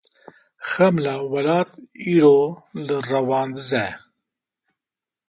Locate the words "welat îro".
1.31-2.35